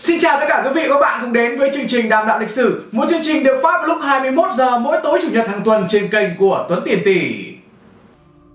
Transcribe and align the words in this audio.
Xin 0.00 0.20
chào 0.20 0.40
tất 0.40 0.46
cả 0.48 0.62
quý 0.64 0.70
vị 0.74 0.88
và 0.88 0.94
các 0.94 1.00
bạn 1.00 1.18
cùng 1.22 1.32
đến 1.32 1.58
với 1.58 1.70
chương 1.74 1.86
trình 1.86 2.08
Đàm 2.08 2.26
đạo 2.26 2.38
lịch 2.38 2.50
sử, 2.50 2.84
một 2.92 3.04
chương 3.08 3.22
trình 3.22 3.44
được 3.44 3.60
phát 3.62 3.78
vào 3.78 3.86
lúc 3.86 3.98
21 4.02 4.52
giờ 4.54 4.78
mỗi 4.78 4.96
tối 5.02 5.18
chủ 5.22 5.28
nhật 5.32 5.48
hàng 5.48 5.60
tuần 5.64 5.84
trên 5.88 6.08
kênh 6.08 6.36
của 6.38 6.66
Tuấn 6.68 6.82
Tiền 6.84 6.98
Tỷ. 7.04 7.44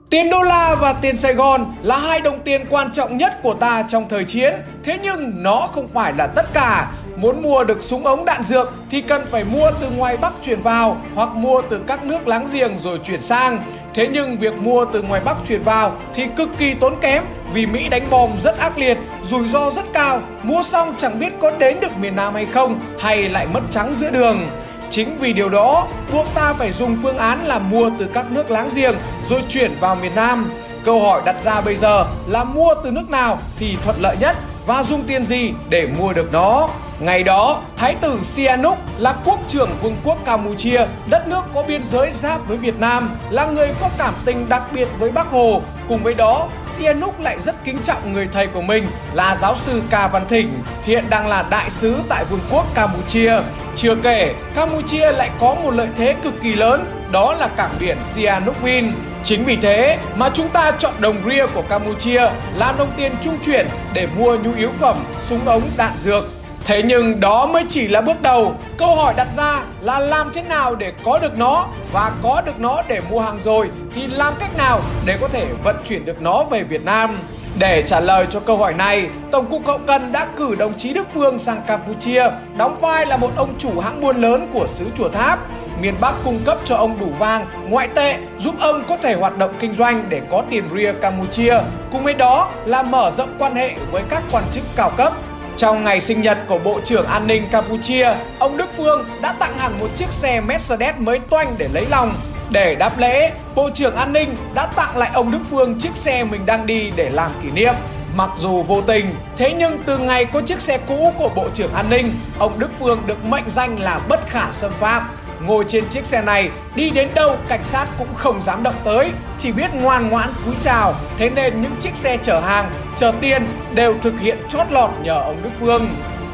Tiền 0.09 0.29
đô 0.29 0.41
la 0.41 0.75
và 0.81 0.93
tiền 0.93 1.17
Sài 1.17 1.33
Gòn 1.33 1.65
là 1.83 1.97
hai 1.97 2.19
đồng 2.19 2.39
tiền 2.39 2.65
quan 2.69 2.91
trọng 2.91 3.17
nhất 3.17 3.33
của 3.43 3.53
ta 3.53 3.83
trong 3.87 4.09
thời 4.09 4.23
chiến, 4.23 4.53
thế 4.83 4.99
nhưng 5.03 5.43
nó 5.43 5.69
không 5.73 5.87
phải 5.93 6.13
là 6.13 6.27
tất 6.27 6.53
cả. 6.53 6.91
Muốn 7.15 7.41
mua 7.43 7.63
được 7.63 7.81
súng 7.81 8.05
ống 8.05 8.25
đạn 8.25 8.43
dược 8.43 8.73
thì 8.89 9.01
cần 9.01 9.21
phải 9.31 9.43
mua 9.43 9.71
từ 9.81 9.89
ngoài 9.97 10.17
Bắc 10.17 10.33
chuyển 10.41 10.61
vào 10.61 10.97
hoặc 11.15 11.29
mua 11.35 11.61
từ 11.69 11.81
các 11.87 12.05
nước 12.05 12.27
láng 12.27 12.45
giềng 12.53 12.79
rồi 12.79 12.99
chuyển 13.03 13.21
sang. 13.21 13.63
Thế 13.95 14.07
nhưng 14.13 14.37
việc 14.37 14.53
mua 14.53 14.85
từ 14.93 15.01
ngoài 15.01 15.21
Bắc 15.25 15.37
chuyển 15.47 15.63
vào 15.63 15.97
thì 16.13 16.23
cực 16.37 16.49
kỳ 16.57 16.73
tốn 16.73 16.95
kém 17.01 17.23
vì 17.53 17.65
Mỹ 17.65 17.89
đánh 17.89 18.09
bom 18.09 18.29
rất 18.39 18.57
ác 18.57 18.77
liệt, 18.77 18.97
rủi 19.23 19.47
ro 19.47 19.71
rất 19.71 19.85
cao, 19.93 20.21
mua 20.43 20.63
xong 20.63 20.93
chẳng 20.97 21.19
biết 21.19 21.33
có 21.41 21.51
đến 21.51 21.79
được 21.79 21.97
miền 21.97 22.15
Nam 22.15 22.33
hay 22.33 22.45
không 22.45 22.79
hay 22.99 23.29
lại 23.29 23.47
mất 23.53 23.61
trắng 23.71 23.93
giữa 23.93 24.09
đường. 24.09 24.49
Chính 24.89 25.17
vì 25.17 25.33
điều 25.33 25.49
đó, 25.49 25.87
buộc 26.13 26.25
ta 26.35 26.53
phải 26.53 26.71
dùng 26.71 26.97
phương 27.03 27.17
án 27.17 27.45
là 27.45 27.59
mua 27.59 27.91
từ 27.99 28.07
các 28.13 28.31
nước 28.31 28.51
láng 28.51 28.69
giềng 28.75 28.95
rồi 29.29 29.41
chuyển 29.49 29.71
vào 29.79 29.95
miền 29.95 30.15
Nam. 30.15 30.51
Câu 30.85 31.01
hỏi 31.01 31.21
đặt 31.25 31.43
ra 31.43 31.61
bây 31.61 31.75
giờ 31.75 32.05
là 32.27 32.43
mua 32.43 32.73
từ 32.83 32.91
nước 32.91 33.09
nào 33.09 33.37
thì 33.59 33.77
thuận 33.83 33.95
lợi 34.01 34.17
nhất 34.19 34.35
và 34.65 34.83
dùng 34.83 35.03
tiền 35.03 35.25
gì 35.25 35.53
để 35.69 35.87
mua 35.99 36.13
được 36.13 36.33
nó. 36.33 36.69
Ngày 36.99 37.23
đó, 37.23 37.61
Thái 37.77 37.95
tử 38.01 38.19
Sihanouk 38.23 38.77
là 38.97 39.15
quốc 39.25 39.39
trưởng 39.47 39.69
Vương 39.81 39.97
quốc 40.03 40.17
Campuchia, 40.25 40.81
đất 41.09 41.27
nước 41.27 41.41
có 41.53 41.63
biên 41.63 41.83
giới 41.85 42.11
giáp 42.11 42.47
với 42.47 42.57
Việt 42.57 42.79
Nam, 42.79 43.09
là 43.29 43.45
người 43.45 43.69
có 43.81 43.89
cảm 43.97 44.13
tình 44.25 44.49
đặc 44.49 44.63
biệt 44.73 44.87
với 44.99 45.11
Bác 45.11 45.27
Hồ. 45.27 45.61
Cùng 45.87 46.03
với 46.03 46.13
đó, 46.13 46.47
Sihanouk 46.71 47.19
lại 47.19 47.39
rất 47.39 47.55
kính 47.65 47.77
trọng 47.83 48.13
người 48.13 48.27
thầy 48.31 48.47
của 48.47 48.61
mình 48.61 48.87
là 49.13 49.35
giáo 49.35 49.55
sư 49.55 49.81
Ca 49.89 50.07
Văn 50.07 50.25
Thỉnh, 50.29 50.63
hiện 50.83 51.03
đang 51.09 51.27
là 51.27 51.45
đại 51.49 51.69
sứ 51.69 51.95
tại 52.09 52.25
Vương 52.25 52.39
quốc 52.51 52.65
Campuchia. 52.75 53.33
Chưa 53.75 53.95
kể, 53.95 54.33
Campuchia 54.55 55.11
lại 55.11 55.29
có 55.39 55.55
một 55.55 55.71
lợi 55.71 55.87
thế 55.95 56.15
cực 56.23 56.33
kỳ 56.43 56.53
lớn, 56.53 57.09
đó 57.11 57.35
là 57.39 57.47
cảng 57.47 57.75
biển 57.79 57.97
Sihanoukville. 58.03 58.91
Chính 59.23 59.45
vì 59.45 59.55
thế 59.55 59.97
mà 60.15 60.29
chúng 60.33 60.49
ta 60.49 60.71
chọn 60.79 60.93
đồng 60.99 61.17
ria 61.29 61.45
của 61.47 61.63
Campuchia 61.69 62.29
làm 62.57 62.77
đồng 62.77 62.91
tiền 62.97 63.15
trung 63.21 63.37
chuyển 63.45 63.67
để 63.93 64.07
mua 64.17 64.37
nhu 64.37 64.53
yếu 64.53 64.71
phẩm, 64.79 64.97
súng 65.21 65.45
ống, 65.45 65.61
đạn 65.77 65.93
dược. 65.99 66.23
Thế 66.65 66.81
nhưng 66.83 67.19
đó 67.19 67.45
mới 67.45 67.63
chỉ 67.69 67.87
là 67.87 68.01
bước 68.01 68.21
đầu. 68.21 68.55
Câu 68.77 68.95
hỏi 68.95 69.13
đặt 69.17 69.27
ra 69.37 69.61
là 69.81 69.99
làm 69.99 70.31
thế 70.33 70.43
nào 70.43 70.75
để 70.75 70.93
có 71.03 71.19
được 71.19 71.37
nó 71.37 71.67
và 71.91 72.11
có 72.23 72.41
được 72.45 72.59
nó 72.59 72.81
để 72.87 73.01
mua 73.09 73.19
hàng 73.19 73.39
rồi 73.43 73.69
thì 73.95 74.07
làm 74.07 74.33
cách 74.39 74.57
nào 74.57 74.81
để 75.05 75.17
có 75.21 75.27
thể 75.27 75.45
vận 75.63 75.75
chuyển 75.85 76.05
được 76.05 76.21
nó 76.21 76.43
về 76.43 76.63
Việt 76.63 76.85
Nam? 76.85 77.17
Để 77.59 77.83
trả 77.87 77.99
lời 77.99 78.27
cho 78.29 78.39
câu 78.39 78.57
hỏi 78.57 78.73
này, 78.73 79.09
Tổng 79.31 79.51
cục 79.51 79.67
Hậu 79.67 79.79
Cần 79.87 80.11
đã 80.11 80.27
cử 80.35 80.55
đồng 80.55 80.77
chí 80.77 80.93
Đức 80.93 81.07
Phương 81.09 81.39
sang 81.39 81.61
Campuchia 81.67 82.23
đóng 82.57 82.79
vai 82.81 83.05
là 83.05 83.17
một 83.17 83.31
ông 83.35 83.55
chủ 83.59 83.79
hãng 83.79 84.01
buôn 84.01 84.21
lớn 84.21 84.49
của 84.53 84.67
xứ 84.67 84.85
Chùa 84.95 85.09
Tháp 85.09 85.39
miền 85.81 85.95
Bắc 86.01 86.13
cung 86.23 86.39
cấp 86.45 86.57
cho 86.65 86.75
ông 86.75 86.99
đủ 86.99 87.07
vàng, 87.19 87.45
ngoại 87.69 87.87
tệ 87.95 88.17
giúp 88.39 88.55
ông 88.59 88.83
có 88.89 88.97
thể 88.97 89.13
hoạt 89.13 89.37
động 89.37 89.53
kinh 89.59 89.73
doanh 89.73 90.09
để 90.09 90.21
có 90.31 90.43
tiền 90.49 90.69
ria 90.75 90.93
Campuchia. 91.01 91.59
Cùng 91.91 92.03
với 92.03 92.13
đó 92.13 92.49
là 92.65 92.83
mở 92.83 93.11
rộng 93.11 93.35
quan 93.39 93.55
hệ 93.55 93.75
với 93.91 94.03
các 94.09 94.23
quan 94.31 94.43
chức 94.51 94.63
cao 94.75 94.91
cấp. 94.97 95.13
Trong 95.57 95.83
ngày 95.83 96.01
sinh 96.01 96.21
nhật 96.21 96.37
của 96.47 96.59
Bộ 96.59 96.79
trưởng 96.83 97.05
An 97.05 97.27
ninh 97.27 97.47
Campuchia, 97.51 98.09
ông 98.39 98.57
Đức 98.57 98.69
Phương 98.77 99.05
đã 99.21 99.33
tặng 99.33 99.57
hẳn 99.57 99.79
một 99.79 99.87
chiếc 99.95 100.11
xe 100.11 100.41
Mercedes 100.41 100.95
mới 100.97 101.19
toanh 101.19 101.55
để 101.57 101.67
lấy 101.73 101.85
lòng. 101.89 102.13
Để 102.49 102.75
đáp 102.75 102.99
lễ, 102.99 103.31
Bộ 103.55 103.69
trưởng 103.73 103.95
An 103.95 104.13
ninh 104.13 104.35
đã 104.53 104.65
tặng 104.65 104.97
lại 104.97 105.11
ông 105.13 105.31
Đức 105.31 105.39
Phương 105.49 105.79
chiếc 105.79 105.95
xe 105.95 106.23
mình 106.23 106.45
đang 106.45 106.65
đi 106.65 106.91
để 106.95 107.09
làm 107.09 107.31
kỷ 107.43 107.51
niệm. 107.51 107.73
Mặc 108.15 108.29
dù 108.37 108.63
vô 108.63 108.81
tình, 108.81 109.15
thế 109.37 109.53
nhưng 109.57 109.83
từ 109.85 109.97
ngày 109.97 110.25
có 110.25 110.41
chiếc 110.41 110.61
xe 110.61 110.77
cũ 110.87 111.13
của 111.17 111.29
Bộ 111.35 111.49
trưởng 111.53 111.73
An 111.73 111.89
ninh, 111.89 112.11
ông 112.39 112.59
Đức 112.59 112.69
Phương 112.79 113.01
được 113.05 113.25
mệnh 113.25 113.49
danh 113.49 113.79
là 113.79 113.99
bất 114.09 114.29
khả 114.29 114.51
xâm 114.51 114.71
phạm. 114.79 115.09
Ngồi 115.41 115.65
trên 115.67 115.89
chiếc 115.89 116.05
xe 116.05 116.21
này, 116.21 116.49
đi 116.75 116.89
đến 116.89 117.09
đâu 117.13 117.37
cảnh 117.47 117.63
sát 117.63 117.85
cũng 117.99 118.15
không 118.15 118.41
dám 118.41 118.63
động 118.63 118.75
tới, 118.83 119.11
chỉ 119.37 119.51
biết 119.51 119.73
ngoan 119.73 120.09
ngoãn 120.09 120.29
cúi 120.45 120.53
chào. 120.61 120.93
Thế 121.17 121.29
nên 121.29 121.61
những 121.61 121.75
chiếc 121.81 121.95
xe 121.95 122.17
chở 122.23 122.39
hàng, 122.39 122.69
chờ 122.95 123.13
tiền 123.21 123.47
đều 123.73 123.95
thực 124.01 124.19
hiện 124.19 124.37
chót 124.49 124.67
lọt 124.71 124.89
nhờ 125.03 125.21
ông 125.21 125.43
Đức 125.43 125.49
Phương. 125.59 125.87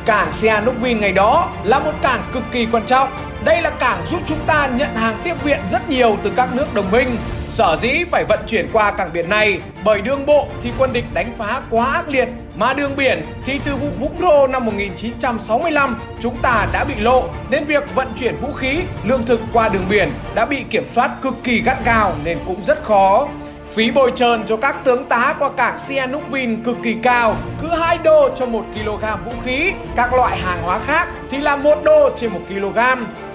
Cảng 0.05 0.33
Sihanoukville 0.33 0.99
ngày 0.99 1.11
đó 1.11 1.49
là 1.63 1.79
một 1.79 1.93
cảng 2.01 2.23
cực 2.33 2.43
kỳ 2.51 2.67
quan 2.71 2.85
trọng. 2.85 3.09
Đây 3.45 3.61
là 3.61 3.69
cảng 3.69 4.05
giúp 4.05 4.19
chúng 4.25 4.39
ta 4.47 4.69
nhận 4.75 4.95
hàng 4.95 5.17
tiếp 5.23 5.43
viện 5.43 5.59
rất 5.71 5.89
nhiều 5.89 6.17
từ 6.23 6.31
các 6.35 6.55
nước 6.55 6.73
đồng 6.73 6.91
minh. 6.91 7.17
Sở 7.47 7.77
dĩ 7.81 8.03
phải 8.11 8.25
vận 8.29 8.39
chuyển 8.47 8.67
qua 8.73 8.91
cảng 8.91 9.13
biển 9.13 9.29
này 9.29 9.59
bởi 9.85 10.01
đường 10.01 10.25
bộ 10.25 10.47
thì 10.63 10.71
quân 10.77 10.93
địch 10.93 11.05
đánh 11.13 11.33
phá 11.37 11.61
quá 11.69 11.85
ác 11.85 12.09
liệt 12.09 12.29
mà 12.55 12.73
đường 12.73 12.95
biển 12.95 13.25
thì 13.45 13.59
từ 13.65 13.75
vụ 13.75 13.87
Vũng 13.99 14.21
Rô 14.21 14.47
năm 14.47 14.65
1965 14.65 15.99
chúng 16.21 16.37
ta 16.41 16.67
đã 16.73 16.83
bị 16.83 16.95
lộ 16.99 17.23
nên 17.49 17.65
việc 17.65 17.95
vận 17.95 18.07
chuyển 18.17 18.35
vũ 18.37 18.51
khí, 18.53 18.79
lương 19.03 19.25
thực 19.25 19.39
qua 19.53 19.69
đường 19.69 19.85
biển 19.89 20.11
đã 20.35 20.45
bị 20.45 20.63
kiểm 20.69 20.83
soát 20.91 21.11
cực 21.21 21.33
kỳ 21.43 21.61
gắt 21.61 21.85
gao 21.85 22.13
nên 22.23 22.37
cũng 22.47 22.63
rất 22.65 22.83
khó. 22.83 23.27
Phí 23.71 23.91
bồi 23.91 24.11
trơn 24.15 24.43
cho 24.47 24.57
các 24.57 24.75
tướng 24.83 25.05
tá 25.05 25.35
qua 25.39 25.49
cảng 25.57 25.79
Sihanoukville 25.79 26.55
cực 26.63 26.77
kỳ 26.83 26.95
cao, 27.03 27.35
cứ 27.61 27.67
2 27.67 27.97
đô 27.97 28.29
cho 28.35 28.45
1 28.45 28.65
kg 28.73 29.25
vũ 29.25 29.31
khí, 29.45 29.71
các 29.95 30.13
loại 30.13 30.37
hàng 30.37 30.61
hóa 30.63 30.79
khác 30.79 31.07
thì 31.29 31.37
là 31.37 31.55
1 31.55 31.83
đô 31.83 32.09
trên 32.15 32.33
1 32.33 32.39
kg. 32.49 32.79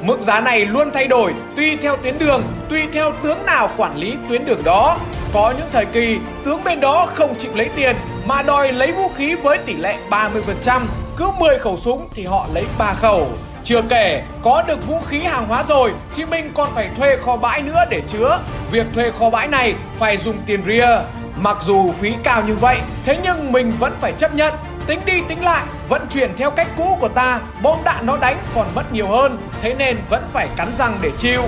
Mức 0.03 0.21
giá 0.21 0.41
này 0.41 0.67
luôn 0.67 0.91
thay 0.93 1.07
đổi 1.07 1.35
tùy 1.57 1.77
theo 1.83 1.97
tuyến 1.97 2.19
đường, 2.19 2.43
tùy 2.71 2.83
theo 2.93 3.13
tướng 3.23 3.47
nào 3.47 3.71
quản 3.77 3.97
lý 3.97 4.15
tuyến 4.29 4.45
đường 4.45 4.65
đó. 4.65 4.99
Có 5.33 5.55
những 5.59 5.69
thời 5.73 5.85
kỳ 5.87 6.19
tướng 6.45 6.65
bên 6.65 6.81
đó 6.81 7.07
không 7.15 7.35
chịu 7.39 7.53
lấy 7.55 7.69
tiền 7.77 7.97
mà 8.27 8.43
đòi 8.43 8.73
lấy 8.73 8.93
vũ 8.93 9.09
khí 9.17 9.35
với 9.35 9.59
tỷ 9.59 9.75
lệ 9.75 9.97
30%, 10.11 10.81
cứ 11.17 11.27
10 11.39 11.59
khẩu 11.59 11.77
súng 11.77 12.09
thì 12.15 12.25
họ 12.25 12.47
lấy 12.55 12.65
3 12.79 12.95
khẩu. 12.95 13.29
Chưa 13.67 13.83
kể, 13.89 14.23
có 14.43 14.63
được 14.67 14.87
vũ 14.87 15.01
khí 15.09 15.19
hàng 15.19 15.47
hóa 15.49 15.65
rồi 15.69 15.93
thì 16.17 16.25
mình 16.25 16.51
còn 16.55 16.75
phải 16.75 16.89
thuê 16.97 17.17
kho 17.17 17.37
bãi 17.37 17.63
nữa 17.63 17.85
để 17.91 18.03
chứa. 18.09 18.39
Việc 18.71 18.87
thuê 18.95 19.11
kho 19.19 19.31
bãi 19.31 19.49
này 19.49 19.75
phải 19.99 20.17
dùng 20.17 20.39
tiền 20.47 20.65
ria. 20.67 20.89
Mặc 21.37 21.57
dù 21.61 21.93
phí 22.01 22.15
cao 22.23 22.43
như 22.47 22.55
vậy, 22.55 22.79
thế 23.05 23.19
nhưng 23.25 23.53
mình 23.53 23.73
vẫn 23.79 23.97
phải 24.01 24.13
chấp 24.13 24.35
nhận. 24.35 24.55
Tính 24.87 25.01
đi 25.05 25.21
tính 25.29 25.45
lại, 25.45 25.65
vận 25.89 26.07
chuyển 26.11 26.37
theo 26.37 26.51
cách 26.51 26.69
cũ 26.77 26.99
của 27.01 27.09
ta, 27.09 27.41
bom 27.63 27.79
đạn 27.85 28.07
nó 28.07 28.17
đánh 28.17 28.37
còn 28.55 28.75
mất 28.75 28.93
nhiều 28.93 29.09
hơn, 29.09 29.49
thế 29.63 29.75
nên 29.75 29.97
vẫn 30.11 30.23
phải 30.33 30.49
cắn 30.57 30.73
răng 30.75 30.99
để 31.01 31.11
chịu. 31.19 31.43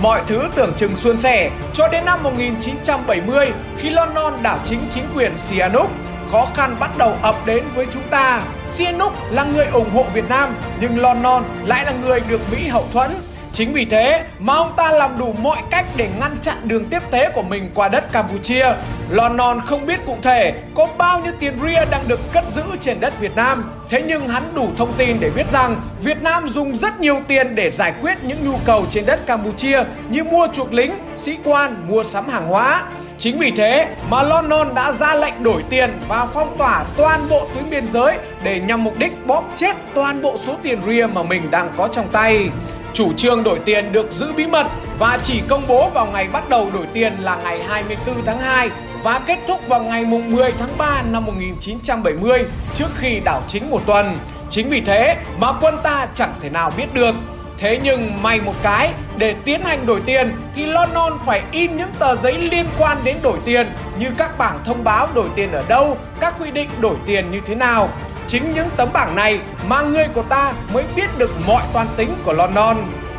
Mọi 0.00 0.20
thứ 0.26 0.42
tưởng 0.54 0.72
chừng 0.76 0.96
suôn 0.96 1.16
sẻ 1.16 1.50
cho 1.74 1.88
đến 1.88 2.04
năm 2.04 2.22
1970 2.22 3.50
khi 3.78 3.90
London 3.90 4.42
đảo 4.42 4.58
chính 4.64 4.80
chính 4.90 5.04
quyền 5.14 5.36
Sihanouk 5.36 5.90
khó 6.32 6.48
khăn 6.54 6.76
bắt 6.80 6.90
đầu 6.98 7.16
ập 7.22 7.36
đến 7.46 7.64
với 7.74 7.86
chúng 7.90 8.02
ta. 8.10 8.42
Sihanouk 8.66 9.12
là 9.30 9.44
người 9.44 9.66
ủng 9.66 9.90
hộ 9.94 10.04
Việt 10.14 10.28
Nam 10.28 10.54
nhưng 10.80 10.98
London 10.98 11.44
lại 11.64 11.84
là 11.84 11.92
người 12.04 12.20
được 12.28 12.40
Mỹ 12.52 12.68
hậu 12.68 12.86
thuẫn. 12.92 13.10
Chính 13.52 13.72
vì 13.72 13.84
thế 13.84 14.24
mà 14.38 14.54
ông 14.54 14.72
ta 14.76 14.92
làm 14.92 15.18
đủ 15.18 15.34
mọi 15.38 15.62
cách 15.70 15.86
để 15.96 16.08
ngăn 16.20 16.38
chặn 16.42 16.56
đường 16.64 16.84
tiếp 16.84 17.02
tế 17.10 17.30
của 17.34 17.42
mình 17.42 17.70
qua 17.74 17.88
đất 17.88 18.12
Campuchia. 18.12 18.66
London 19.10 19.60
không 19.66 19.86
biết 19.86 20.00
cụ 20.06 20.16
thể 20.22 20.52
có 20.74 20.88
bao 20.98 21.20
nhiêu 21.20 21.32
tiền 21.40 21.58
ria 21.62 21.84
đang 21.90 22.08
được 22.08 22.20
cất 22.32 22.44
giữ 22.50 22.62
trên 22.80 23.00
đất 23.00 23.20
Việt 23.20 23.36
Nam. 23.36 23.72
Thế 23.88 24.02
nhưng 24.06 24.28
hắn 24.28 24.54
đủ 24.54 24.68
thông 24.78 24.92
tin 24.92 25.20
để 25.20 25.30
biết 25.30 25.50
rằng 25.50 25.80
Việt 26.00 26.22
Nam 26.22 26.48
dùng 26.48 26.76
rất 26.76 27.00
nhiều 27.00 27.20
tiền 27.28 27.54
để 27.54 27.70
giải 27.70 27.92
quyết 28.02 28.14
những 28.22 28.38
nhu 28.44 28.58
cầu 28.64 28.86
trên 28.90 29.06
đất 29.06 29.26
Campuchia 29.26 29.84
như 30.10 30.24
mua 30.24 30.46
chuộc 30.52 30.72
lính, 30.72 30.92
sĩ 31.16 31.38
quan, 31.44 31.88
mua 31.88 32.04
sắm 32.04 32.28
hàng 32.28 32.46
hóa. 32.46 32.82
Chính 33.22 33.38
vì 33.38 33.50
thế 33.50 33.88
mà 34.10 34.22
London 34.22 34.74
đã 34.74 34.92
ra 34.92 35.14
lệnh 35.14 35.42
đổi 35.42 35.64
tiền 35.70 35.90
và 36.08 36.26
phong 36.26 36.58
tỏa 36.58 36.84
toàn 36.96 37.28
bộ 37.28 37.48
tuyến 37.54 37.70
biên 37.70 37.86
giới 37.86 38.18
để 38.42 38.60
nhằm 38.60 38.84
mục 38.84 38.98
đích 38.98 39.26
bóp 39.26 39.44
chết 39.56 39.76
toàn 39.94 40.22
bộ 40.22 40.36
số 40.42 40.56
tiền 40.62 40.80
ria 40.86 41.06
mà 41.06 41.22
mình 41.22 41.50
đang 41.50 41.74
có 41.76 41.88
trong 41.88 42.08
tay. 42.12 42.48
Chủ 42.94 43.12
trương 43.12 43.42
đổi 43.42 43.58
tiền 43.64 43.92
được 43.92 44.12
giữ 44.12 44.32
bí 44.32 44.46
mật 44.46 44.66
và 44.98 45.18
chỉ 45.22 45.40
công 45.48 45.62
bố 45.68 45.88
vào 45.88 46.06
ngày 46.06 46.28
bắt 46.32 46.48
đầu 46.48 46.70
đổi 46.74 46.86
tiền 46.94 47.12
là 47.20 47.36
ngày 47.36 47.62
24 47.62 48.24
tháng 48.24 48.40
2 48.40 48.70
và 49.02 49.20
kết 49.26 49.38
thúc 49.48 49.60
vào 49.68 49.82
ngày 49.82 50.04
10 50.04 50.52
tháng 50.58 50.78
3 50.78 51.02
năm 51.12 51.24
1970 51.24 52.44
trước 52.74 52.88
khi 52.94 53.20
đảo 53.24 53.42
chính 53.48 53.70
một 53.70 53.82
tuần. 53.86 54.18
Chính 54.50 54.68
vì 54.68 54.80
thế 54.80 55.16
mà 55.38 55.52
quân 55.60 55.76
ta 55.82 56.06
chẳng 56.14 56.34
thể 56.40 56.50
nào 56.50 56.72
biết 56.76 56.94
được. 56.94 57.14
Thế 57.62 57.78
nhưng 57.82 58.22
may 58.22 58.40
một 58.40 58.54
cái, 58.62 58.90
để 59.16 59.34
tiến 59.44 59.64
hành 59.64 59.86
đổi 59.86 60.00
tiền 60.06 60.32
thì 60.54 60.66
London 60.66 61.12
phải 61.26 61.42
in 61.52 61.76
những 61.76 61.90
tờ 61.98 62.16
giấy 62.16 62.38
liên 62.38 62.66
quan 62.78 62.98
đến 63.04 63.16
đổi 63.22 63.38
tiền 63.44 63.66
như 63.98 64.06
các 64.18 64.38
bảng 64.38 64.60
thông 64.64 64.84
báo 64.84 65.08
đổi 65.14 65.28
tiền 65.36 65.52
ở 65.52 65.64
đâu, 65.68 65.96
các 66.20 66.34
quy 66.40 66.50
định 66.50 66.68
đổi 66.80 66.96
tiền 67.06 67.30
như 67.30 67.40
thế 67.46 67.54
nào. 67.54 67.88
Chính 68.26 68.54
những 68.54 68.68
tấm 68.76 68.88
bảng 68.92 69.14
này 69.14 69.40
mà 69.68 69.82
người 69.82 70.06
của 70.14 70.22
ta 70.22 70.52
mới 70.72 70.84
biết 70.96 71.18
được 71.18 71.30
mọi 71.46 71.62
toan 71.72 71.86
tính 71.96 72.08
của 72.24 72.32
London. 72.32 72.76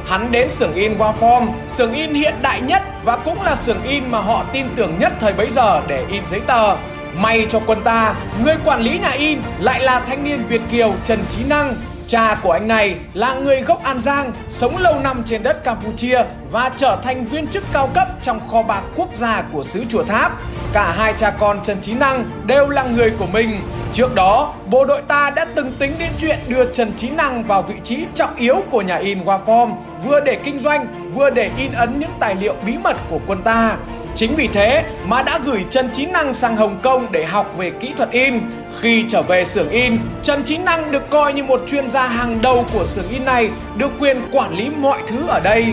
Hắn 0.07 0.31
đến 0.31 0.49
xưởng 0.49 0.73
in 0.73 0.97
Waform, 0.97 1.47
xưởng 1.67 1.93
in 1.93 2.13
hiện 2.13 2.33
đại 2.41 2.61
nhất 2.61 2.81
và 3.03 3.17
cũng 3.17 3.43
là 3.43 3.55
xưởng 3.55 3.83
in 3.83 4.03
mà 4.11 4.19
họ 4.19 4.45
tin 4.53 4.65
tưởng 4.75 4.99
nhất 4.99 5.13
thời 5.19 5.33
bấy 5.33 5.49
giờ 5.49 5.81
để 5.87 6.05
in 6.11 6.23
giấy 6.31 6.39
tờ. 6.39 6.75
May 7.15 7.45
cho 7.49 7.59
quân 7.65 7.81
ta, 7.83 8.15
người 8.45 8.55
quản 8.65 8.81
lý 8.81 8.99
nhà 8.99 9.11
in 9.11 9.41
lại 9.59 9.79
là 9.79 9.99
thanh 9.99 10.23
niên 10.23 10.45
Việt 10.47 10.61
Kiều 10.71 10.93
Trần 11.03 11.19
Trí 11.29 11.43
Năng. 11.43 11.75
Cha 12.07 12.35
của 12.43 12.51
anh 12.51 12.67
này 12.67 12.95
là 13.13 13.33
người 13.33 13.61
gốc 13.61 13.83
An 13.83 14.01
Giang, 14.01 14.31
sống 14.49 14.77
lâu 14.77 14.99
năm 14.99 15.23
trên 15.25 15.43
đất 15.43 15.63
Campuchia 15.63 16.23
và 16.51 16.71
trở 16.77 16.97
thành 17.03 17.25
viên 17.25 17.47
chức 17.47 17.63
cao 17.73 17.89
cấp 17.93 18.07
trong 18.21 18.39
kho 18.51 18.63
bạc 18.63 18.81
quốc 18.95 19.09
gia 19.13 19.41
của 19.41 19.63
xứ 19.63 19.83
Chùa 19.89 20.03
Tháp. 20.03 20.31
Cả 20.73 20.93
hai 20.97 21.13
cha 21.17 21.29
con 21.39 21.63
Trần 21.63 21.81
Trí 21.81 21.93
Năng 21.93 22.23
đều 22.45 22.69
là 22.69 22.83
người 22.83 23.11
của 23.19 23.25
mình. 23.25 23.61
Trước 23.93 24.15
đó, 24.15 24.53
bộ 24.65 24.85
đội 24.85 25.01
ta 25.01 25.29
đã 25.29 25.45
từng 25.55 25.71
tính 25.79 25.91
đến 25.99 26.09
chuyện 26.19 26.37
đưa 26.47 26.73
Trần 26.73 26.93
Trí 26.97 27.09
Năng 27.09 27.43
vào 27.43 27.61
vị 27.61 27.75
trí 27.83 28.05
trọng 28.13 28.35
yếu 28.35 28.55
của 28.71 28.81
nhà 28.81 28.95
in 28.95 29.23
Waform, 29.23 29.71
vừa 30.05 30.19
để 30.19 30.35
kinh 30.43 30.59
doanh, 30.59 31.11
vừa 31.13 31.29
để 31.29 31.49
in 31.57 31.71
ấn 31.71 31.99
những 31.99 32.13
tài 32.19 32.35
liệu 32.35 32.55
bí 32.65 32.77
mật 32.77 32.97
của 33.09 33.19
quân 33.27 33.41
ta. 33.41 33.75
Chính 34.15 34.35
vì 34.35 34.47
thế 34.47 34.83
mà 35.07 35.23
đã 35.23 35.39
gửi 35.45 35.65
Trần 35.69 35.89
Chí 35.93 36.05
Năng 36.05 36.33
sang 36.33 36.55
Hồng 36.55 36.79
Kông 36.83 37.07
để 37.11 37.25
học 37.25 37.53
về 37.57 37.69
kỹ 37.69 37.91
thuật 37.97 38.11
in. 38.11 38.39
Khi 38.81 39.05
trở 39.09 39.21
về 39.21 39.45
xưởng 39.45 39.69
in, 39.69 39.97
Trần 40.21 40.43
Chí 40.43 40.57
Năng 40.57 40.91
được 40.91 41.09
coi 41.09 41.33
như 41.33 41.43
một 41.43 41.61
chuyên 41.67 41.89
gia 41.89 42.07
hàng 42.07 42.39
đầu 42.41 42.65
của 42.73 42.85
xưởng 42.85 43.09
in 43.09 43.25
này, 43.25 43.49
được 43.77 43.91
quyền 43.99 44.21
quản 44.31 44.57
lý 44.57 44.69
mọi 44.69 45.01
thứ 45.07 45.27
ở 45.27 45.39
đây. 45.39 45.65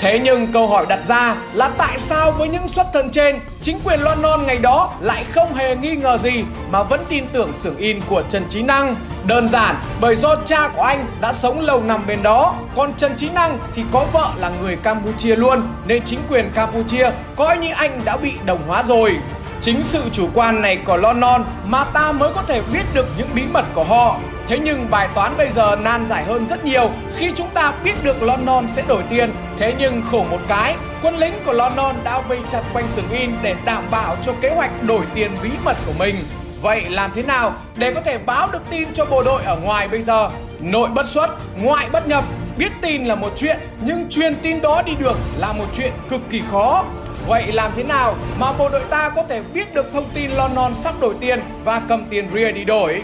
Thế 0.00 0.18
nhưng 0.24 0.52
câu 0.52 0.66
hỏi 0.66 0.86
đặt 0.88 1.04
ra 1.04 1.36
là 1.52 1.68
tại 1.78 1.98
sao 1.98 2.32
với 2.32 2.48
những 2.48 2.68
xuất 2.68 2.86
thân 2.92 3.10
trên, 3.10 3.40
chính 3.62 3.78
quyền 3.84 4.00
loan 4.00 4.22
non 4.22 4.46
ngày 4.46 4.58
đó 4.58 4.92
lại 5.00 5.24
không 5.32 5.54
hề 5.54 5.76
nghi 5.76 5.96
ngờ 5.96 6.18
gì 6.18 6.44
mà 6.70 6.82
vẫn 6.82 7.04
tin 7.08 7.24
tưởng 7.32 7.52
xưởng 7.56 7.76
in 7.76 8.00
của 8.08 8.22
Trần 8.28 8.44
Chí 8.48 8.62
Năng? 8.62 8.96
Đơn 9.26 9.48
giản 9.48 9.76
bởi 10.00 10.16
do 10.16 10.36
cha 10.46 10.68
của 10.68 10.82
anh 10.82 11.06
đã 11.20 11.32
sống 11.32 11.60
lâu 11.60 11.82
năm 11.82 12.06
bên 12.06 12.22
đó, 12.22 12.54
còn 12.76 12.92
Trần 12.94 13.16
Chí 13.16 13.28
Năng 13.28 13.58
thì 13.74 13.82
có 13.92 14.06
vợ 14.12 14.30
là 14.36 14.50
người 14.62 14.76
Campuchia 14.76 15.36
luôn, 15.36 15.68
nên 15.86 16.04
chính 16.04 16.20
quyền 16.28 16.50
Campuchia 16.54 17.10
coi 17.36 17.58
như 17.58 17.68
anh 17.76 18.00
đã 18.04 18.16
bị 18.16 18.32
đồng 18.44 18.68
hóa 18.68 18.82
rồi. 18.82 19.16
Chính 19.64 19.82
sự 19.84 20.02
chủ 20.12 20.28
quan 20.34 20.62
này 20.62 20.76
của 20.86 20.96
London 20.96 21.44
mà 21.66 21.84
ta 21.84 22.12
mới 22.12 22.30
có 22.34 22.42
thể 22.42 22.62
biết 22.72 22.82
được 22.94 23.06
những 23.18 23.28
bí 23.34 23.42
mật 23.52 23.64
của 23.74 23.84
họ. 23.84 24.16
Thế 24.48 24.58
nhưng 24.58 24.90
bài 24.90 25.08
toán 25.14 25.36
bây 25.36 25.50
giờ 25.50 25.76
nan 25.76 26.04
giải 26.04 26.24
hơn 26.24 26.46
rất 26.46 26.64
nhiều 26.64 26.90
khi 27.16 27.32
chúng 27.36 27.48
ta 27.54 27.72
biết 27.84 27.94
được 28.02 28.22
London 28.22 28.66
sẽ 28.68 28.82
đổi 28.88 29.02
tiền. 29.10 29.30
Thế 29.58 29.74
nhưng 29.78 30.02
khổ 30.10 30.24
một 30.30 30.38
cái, 30.48 30.74
quân 31.02 31.16
lính 31.16 31.34
của 31.46 31.52
London 31.52 31.96
đã 32.04 32.20
vây 32.20 32.38
chặt 32.50 32.62
quanh 32.72 32.84
Sừng 32.90 33.10
in 33.10 33.30
để 33.42 33.54
đảm 33.64 33.82
bảo 33.90 34.16
cho 34.22 34.32
kế 34.40 34.50
hoạch 34.50 34.82
đổi 34.82 35.04
tiền 35.14 35.30
bí 35.42 35.50
mật 35.64 35.76
của 35.86 35.92
mình. 35.98 36.16
Vậy 36.62 36.84
làm 36.90 37.10
thế 37.14 37.22
nào 37.22 37.52
để 37.76 37.94
có 37.94 38.00
thể 38.00 38.18
báo 38.18 38.48
được 38.52 38.62
tin 38.70 38.88
cho 38.94 39.04
bộ 39.04 39.22
đội 39.22 39.42
ở 39.42 39.56
ngoài 39.56 39.88
bây 39.88 40.02
giờ? 40.02 40.30
Nội 40.60 40.88
bất 40.94 41.06
xuất, 41.06 41.30
ngoại 41.56 41.86
bất 41.92 42.08
nhập. 42.08 42.24
Biết 42.56 42.72
tin 42.82 43.04
là 43.04 43.14
một 43.14 43.30
chuyện, 43.36 43.56
nhưng 43.80 44.08
truyền 44.10 44.34
tin 44.42 44.60
đó 44.60 44.82
đi 44.82 44.92
được 44.94 45.16
là 45.38 45.52
một 45.52 45.66
chuyện 45.76 45.92
cực 46.08 46.20
kỳ 46.30 46.42
khó. 46.50 46.84
Vậy 47.26 47.52
làm 47.52 47.70
thế 47.76 47.82
nào 47.82 48.14
mà 48.38 48.52
bộ 48.52 48.68
đội 48.68 48.82
ta 48.90 49.10
có 49.16 49.22
thể 49.28 49.40
biết 49.54 49.74
được 49.74 49.92
thông 49.92 50.04
tin 50.14 50.30
London 50.30 50.74
sắp 50.74 50.94
đổi 51.00 51.14
tiền 51.20 51.40
và 51.64 51.82
cầm 51.88 52.06
tiền 52.10 52.28
ria 52.34 52.52
đi 52.52 52.64
đổi? 52.64 53.02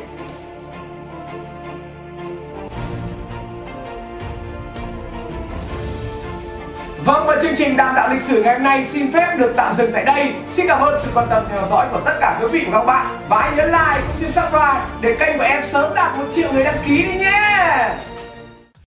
Vâng 7.04 7.26
và 7.26 7.36
chương 7.42 7.56
trình 7.56 7.76
đàm 7.76 7.94
đạo 7.94 8.08
lịch 8.12 8.22
sử 8.22 8.42
ngày 8.42 8.54
hôm 8.54 8.62
nay 8.62 8.84
xin 8.84 9.12
phép 9.12 9.36
được 9.38 9.52
tạm 9.56 9.74
dừng 9.74 9.92
tại 9.92 10.04
đây. 10.04 10.32
Xin 10.48 10.66
cảm 10.68 10.80
ơn 10.80 10.98
sự 11.02 11.10
quan 11.14 11.26
tâm 11.30 11.44
theo 11.50 11.66
dõi 11.70 11.86
của 11.92 12.00
tất 12.04 12.14
cả 12.20 12.38
quý 12.40 12.48
vị 12.48 12.66
và 12.70 12.78
các 12.78 12.84
bạn. 12.84 13.06
Và 13.28 13.40
hãy 13.40 13.52
nhấn 13.56 13.66
like 13.66 14.00
cũng 14.08 14.22
như 14.22 14.28
subscribe 14.28 14.80
để 15.00 15.16
kênh 15.18 15.38
của 15.38 15.44
em 15.44 15.62
sớm 15.62 15.94
đạt 15.94 16.16
một 16.16 16.24
triệu 16.30 16.52
người 16.52 16.64
đăng 16.64 16.78
ký 16.86 17.02
đi 17.02 17.14
nhé. 17.14 17.90